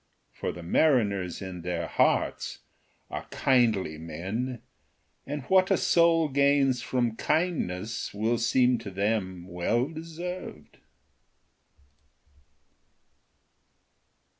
For 0.31 0.51
the 0.51 0.63
mariners 0.63 1.43
in 1.43 1.61
their 1.61 1.85
hearts 1.85 2.61
are 3.11 3.25
kindly 3.25 3.99
men, 3.99 4.63
and 5.27 5.43
what 5.43 5.69
a 5.69 5.77
soul 5.77 6.27
gains 6.27 6.81
from 6.81 7.15
kindness 7.15 8.11
will 8.11 8.39
seem 8.39 8.79
to 8.79 8.89
them 8.89 9.47
well 9.47 9.89
deserved. 9.89 10.79